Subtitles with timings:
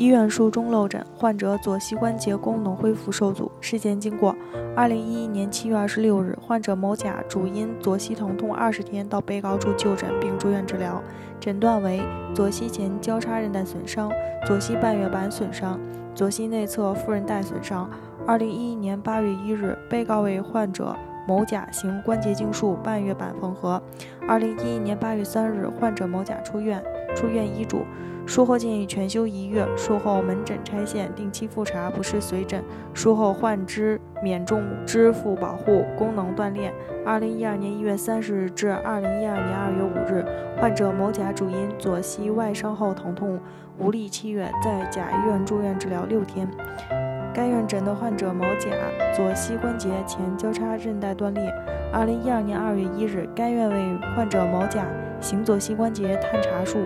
[0.00, 3.52] 医院术中漏诊，患者左膝关节功能恢复受阻。
[3.60, 4.34] 事件经过：
[4.74, 11.02] 二零一一年七月二十六日，患者某甲主因左膝疼痛二十天到被告处就诊并住院治疗，
[11.38, 12.00] 诊断为
[12.34, 14.10] 左膝前交叉韧带损伤、
[14.46, 15.78] 左膝半月板损伤、
[16.14, 17.86] 左膝内侧副韧带损伤。
[18.26, 20.96] 二零一一年八月一日，被告为患者。
[21.28, 23.80] 某甲行关节镜术，半月板缝合。
[24.26, 26.82] 二零一一年八月三日，患者某甲出院，
[27.14, 27.84] 出院医嘱：
[28.30, 32.62] 术后建议全休一月，术后门诊拆线，定期复查，不适随诊。
[32.94, 36.72] 术后患肢免重支付保护，功能锻炼。
[37.04, 40.24] 二零一二年一月三十日至二零一二年二月五日，
[40.60, 43.36] 患者某甲主因左膝外伤后疼痛
[43.80, 46.48] 无力七月，在甲医院住院治疗六天。
[47.34, 48.70] 该院诊断患者某甲
[49.12, 51.52] 左膝关节前交叉韧带断裂。
[51.92, 54.86] 二零一二年二月一日，该院为患者某甲
[55.20, 56.78] 行左膝关节探查术、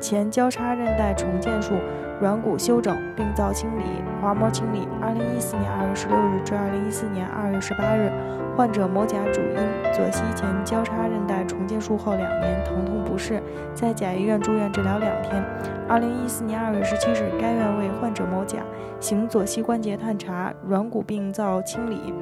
[0.00, 1.74] 前交叉韧带重建术、
[2.20, 3.82] 软骨修整、病灶清理、
[4.20, 4.88] 滑膜清理。
[5.00, 8.10] 二零一四年二月十六日至二零一四年二月十八日，
[8.56, 13.42] 患者某甲主因左膝前交叉韧带重建术后两年，疼痛不适，
[13.74, 15.44] 在甲医院住院治疗两天。
[15.86, 18.58] 二零一四年二月十七日，该院为患者某甲
[19.00, 22.14] 行左膝关节探查、软骨病灶清理、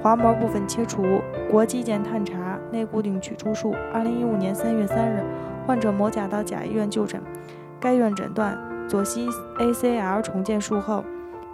[0.00, 1.02] 滑膜部分切除、
[1.50, 2.34] 国肌腱探查、
[2.70, 3.74] 内固定取出术。
[3.92, 5.22] 二零一五年三月三日，
[5.66, 7.22] 患者某甲到甲医院就诊，
[7.80, 9.28] 该院诊断左膝
[9.58, 11.04] ACL 重建术后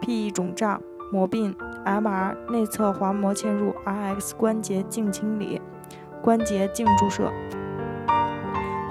[0.01, 0.81] ，PE 肿胀、
[1.13, 5.61] 膜病、MR 内侧滑膜嵌入、RX 关节镜清理、
[6.23, 7.31] 关节镜注射。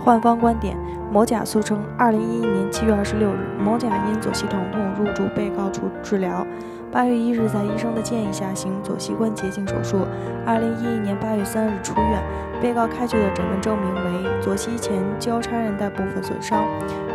[0.03, 0.75] 换方观点：
[1.11, 6.45] 某甲诉称，二零一一年七月二十六日，某甲因左膝疼痛入住被告处治疗。
[6.91, 10.07] 八月一日，在医生的建议下行左膝关节镜手术。
[10.45, 12.21] 二零一一年八月三日出院。
[12.61, 16.63] 被告开具的诊断证明为左膝前交叉韧带部分损伤、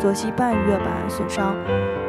[0.01, 1.55] 左膝半月板损伤、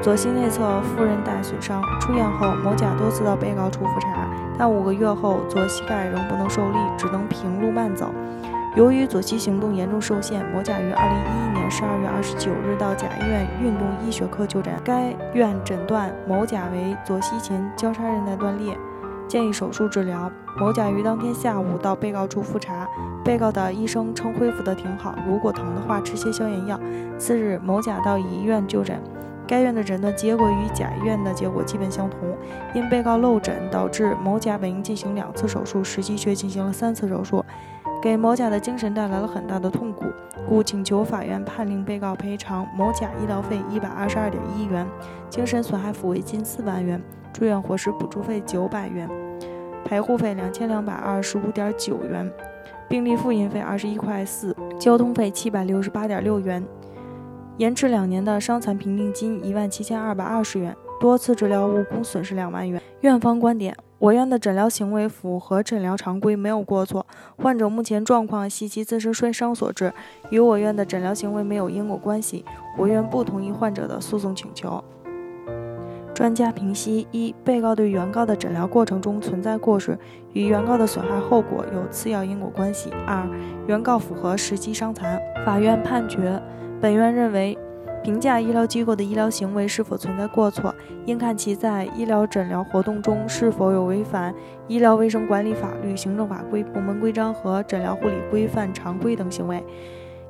[0.01, 1.79] 左膝内侧副韧带损伤。
[2.01, 8.09] 出院后，某甲多次到被告处复查，但五个月后左膝盖仍不能受力，只能平路慢走。
[8.77, 14.71] 由于左膝行动严重受限，某甲于二零一一年十二月二十九日到甲医院运动医学科就诊。
[14.85, 18.77] 该院诊断某甲为左膝前交叉韧带断裂，
[19.27, 20.31] 建议手术治疗。
[20.59, 22.87] 某甲于当天下午到被告处复查，
[23.25, 26.79] 被告的医生称恢复得挺好，如果疼的话吃些消炎药。
[27.17, 29.01] 次日，某甲到乙医院就诊，
[29.47, 32.19] 该院的诊断结果与甲医院的结果基本相同。
[32.75, 37.43] 因被告漏诊，导致某甲本应进行两次手术，实际却进行了三次手术。
[38.07, 40.05] 给某甲的精神带来了很大的痛苦，
[40.47, 44.87] 故请求法院判令被告赔偿某甲医疗费一百二十二点一元，
[45.29, 47.03] 精神损害抚慰金四万元，
[47.33, 49.09] 住院伙食补助费九百元，
[49.83, 52.31] 陪护费两千两百二十五点九元，
[52.87, 56.65] 病历复印费二十一块四，交通费七百六十八点六元，
[57.57, 62.81] 延迟两年的伤残评定金一万七千二百二十元，多次治疗误工损失两万元。
[63.01, 63.75] 院方观点。
[63.99, 67.05] 我院的诊疗行为符合诊疗常规，没有过错。
[67.35, 69.91] 患者目前状况系其自身摔伤所致，
[70.29, 72.45] 与我院的诊疗行为没有因果关系。
[72.77, 74.83] 我院不同意患者的诉讼请求。
[76.13, 79.97] 专家评析：一、被告对原告的诊疗过程中存在过失，
[80.33, 83.27] 与原告的损害后果有次要因果关系；二、
[83.67, 85.19] 原告符合实际伤残。
[85.43, 86.39] 法院判决，
[86.79, 87.57] 本院认为。
[88.03, 90.73] 评价医疗机构的医疗行为是否存在过错，
[91.05, 94.33] 应看其在医疗诊疗活动中是否有违反
[94.67, 99.61] 医疗卫生管理法律、行政法规、部门规章和诊疗护理规范常规等行为。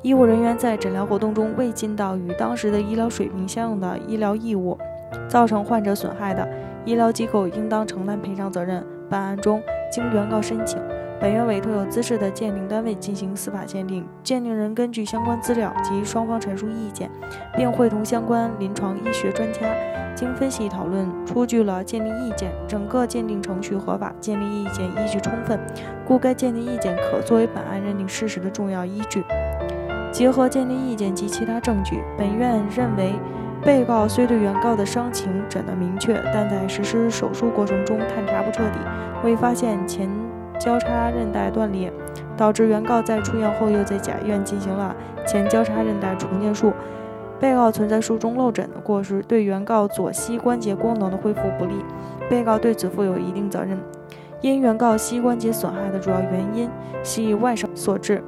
[0.01, 4.77] 医务人员在诊疗活动中未尽到与当时的医疗水平相应的医疗义务，
[5.27, 6.47] 造成患者损害的，
[6.85, 8.85] 医疗机构应当承担赔偿责任。
[9.09, 9.61] 本案中，
[9.91, 10.96] 经原告申请。
[11.19, 17.09] 本院委托有资质的鉴定单位进行司法鉴定，鉴定人根据相关资料及双方陈述意见，
[17.55, 19.61] 并会同相关临床医学专家，
[20.13, 22.51] 经分析讨论，出具了鉴定意见。
[22.67, 25.59] 整个鉴定程序合法，鉴定意见依据充分，
[26.05, 29.23] 故该鉴定意见可作为本案认定事实的重要依据。
[30.11, 33.13] 结合鉴定意见及其他证据，本院认为，
[33.63, 38.77] 被告虽对原告的伤情诊断明确，但在实施手术过程中探查不彻底，
[39.23, 40.26] 未发现前。
[40.59, 41.91] 交叉韧带断裂，
[42.35, 44.95] 导致原告在出院后又在甲医院进行了
[45.25, 46.73] 前交叉韧带重建术。
[47.39, 51.73] 被告存在术中漏诊的过失，对原告左膝关节功能的恢复不利，
[52.27, 53.77] 被告对此负有一定责任。
[54.41, 56.69] 因原告膝关节损害的主要原因
[57.03, 58.23] 系外伤所致。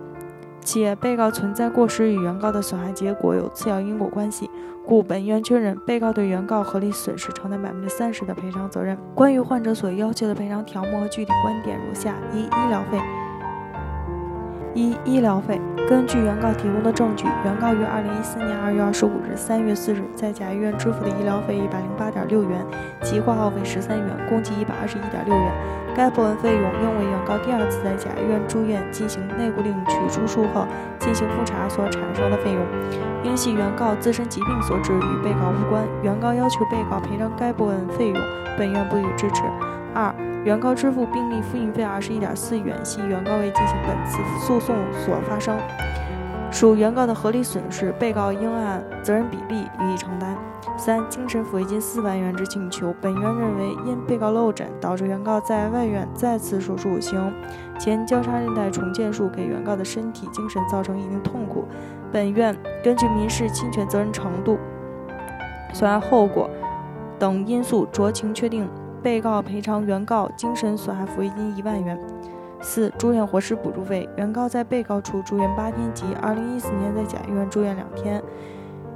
[0.70, 4.48] 且被告存在过失与原告的损害结果有次要因果关系，
[4.86, 8.96] 故本院确认被告对原告合理损失承担百分之三十的赔偿责任。
[9.16, 13.00] 关于患者所要求的赔偿条目和具体观点如下：一、医疗费。
[14.74, 15.60] 一、医疗费。
[15.90, 22.64] 根据原告提供的证据，原告于二零一四年二月二十五日、三月四日在甲医院支付的医疗费一百零八点六元
[23.02, 25.52] 及挂号费十三元，共计一百二十一点六元。
[25.96, 30.66] 该部分费用应为原告第二次在甲医院住院进行内固定取出术后
[31.00, 32.62] 进行复查所产生的费用，
[33.24, 35.84] 应系原告自身疾病所致，与被告无关。
[36.04, 38.18] 原告要求被告赔偿该部分费用，
[38.58, 39.42] 本院不予支持。
[39.94, 40.14] 二、
[40.46, 45.58] 原告支付病历复印费二十一点四元，系原告为进行本次诉讼所发生，
[46.50, 50.38] 属原告的合理损失，被告应按责任比例予以承担。
[50.78, 57.34] 三、精神抚慰金四万元之请求，本院认为，因被告漏诊导致原告在外院再次手术行
[57.78, 61.66] 前交叉韧带重建术，给原告的身体、精神造成一定痛苦，
[62.14, 64.58] 本院根据民事侵权责任程度、
[65.74, 66.50] 损害后果
[67.18, 68.70] 等因素酌情确定。
[69.02, 72.00] 被告赔偿原告精神损害抚慰金一万元。
[72.62, 74.08] 四、住院伙食补助费。
[74.18, 78.22] 原告在被告处住院八天及二零一四年在甲医院住院两天。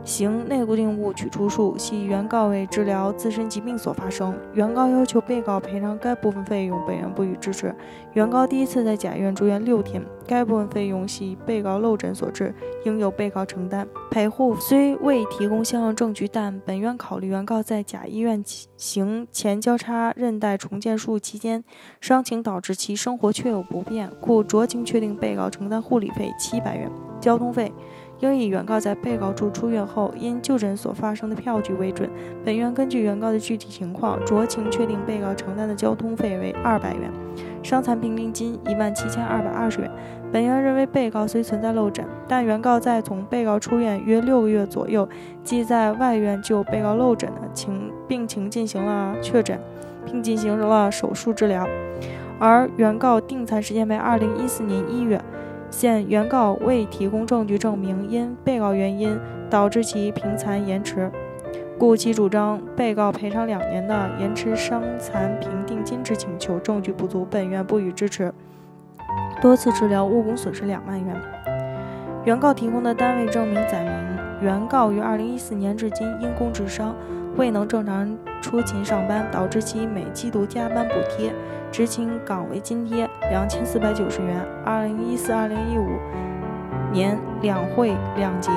[0.06, 7.74] 行内固定物取出术系原告为治疗自身疾病所发生，原告要求被告赔偿该部分费用，本院不予支持。
[8.14, 12.54] 原告第一次在甲院住院六天，该部分费用系被告漏诊所致，
[12.84, 13.88] 应由被告承担。
[14.12, 18.44] 陪护虽未提供相应证据，但本院考虑原告在甲医院
[18.76, 21.64] 行前交叉韧带重建术期间
[22.02, 26.92] 伤情导致其生活确有不便，故酌情确定被告承担护理费七百元，
[27.22, 27.72] 交通费。
[28.32, 32.10] 应以原告在被告处出院后因就诊所发生的票据为准。
[32.46, 37.12] 本院根据原告的具体情况，酌情确定被告承担的交通费为二百元，
[37.62, 39.92] 伤残评定金一万七千二百二十元。
[40.32, 45.08] 本院认为，被告虽存在漏诊，但原告在从被告出院约六个月左右，
[45.44, 49.60] 即在外院就被告漏诊的情病情进行了确诊，
[50.06, 51.68] 并进行了手术治疗，
[52.40, 55.22] 而原告定残时间为二零一四年一月。
[55.76, 61.12] 现原告未提供证据证明因被告原因导致其评残延迟，
[61.80, 68.32] 故其主张被告赔偿两年的延迟伤残评定金之请求证据不足，本院不予支持。
[69.42, 71.16] 多次治疗误工损失两万元。
[72.24, 76.96] 原告提供的单位证明载明，原告于二零一四年至今因工致伤。
[77.36, 81.34] 未能正常出勤上班，导致其每季度加班补贴、
[81.72, 84.46] 执勤岗位津贴两千四百九十元。
[84.66, 85.88] 二零一四、二零一五
[86.92, 88.52] 年两会两节、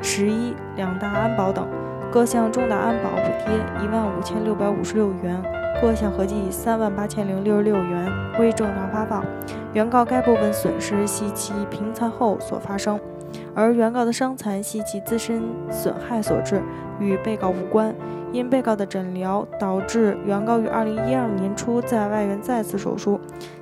[0.00, 1.66] 十一两大安保等
[2.10, 5.42] 各项重大安保补贴一万五千六百五十六元，
[5.80, 9.24] 各项合计三万八千零六十六元未正常发放。
[9.72, 12.98] 原告该部分损失系其平残后所发生，
[13.54, 16.62] 而原告的伤残系其自身损害所致，
[16.98, 17.94] 与被告无关。
[18.32, 23.18] 因被告的诊疗导致原告于二零一二年初在外院再次手术，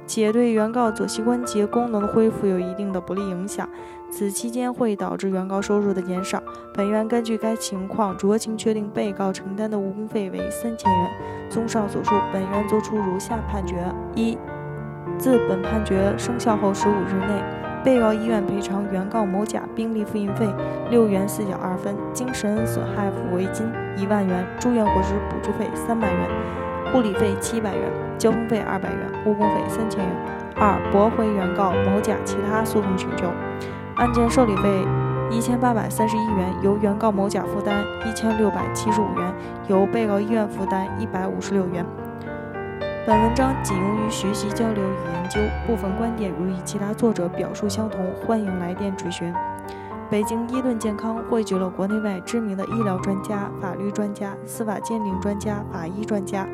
[0.06, 3.66] 且对原告左膝关节功能的恢复有一定的不利影响，
[4.10, 6.42] 此期间会导致原告收入的减少。
[6.74, 11.10] 本院根据该情况酌情确定被告承担的误工费为三千元。
[11.48, 14.36] 综上所述，本院作出如下判决：一、
[15.16, 17.67] 自本判决生效后十五日内。
[17.84, 20.46] 被告医院赔偿原告某甲病历复印费
[20.90, 23.66] 六元四角二分，精神损害抚慰金
[23.96, 26.28] 一万元，住院伙食补助费三百元，
[26.92, 30.14] 护理费七百元，交通费二百元，误工费三千元。
[30.56, 33.28] 二、驳回原告某甲其他诉讼请求，
[33.96, 34.84] 案件受理费
[35.30, 39.32] 一千八百三十一元，由原告某甲负担一千六百七十五元，
[39.68, 41.86] 由被告医院负担一百五十六元。
[43.08, 49.32] 本文章仅用于学习交流与研究，部分观点如与其他作者表述相同，欢迎来电垂询。
[50.10, 56.46] 北京伊顿健康汇聚了国内外知名的医疗专家、法律专家、司法鉴定专家、法医专家，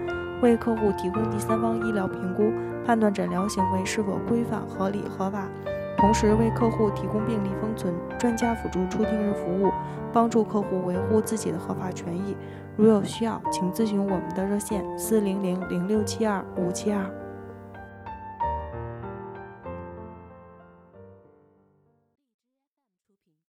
[0.42, 2.52] 为客户提供第三方医疗评估，
[2.86, 5.48] 判断诊疗行为是否规范、合理、合法，
[5.98, 9.72] 同时为客户提供病历封存、专家辅助出庭日服务，
[10.12, 12.36] 帮助客户维护自己的合法权益。
[12.76, 17.23] 如有需要，请咨询我们的热线：四零零零六七二五七二。